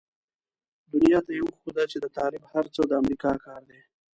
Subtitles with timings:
[0.91, 3.81] دنيا ته يې وښوده چې د طالب هر څه د امريکا کار دی.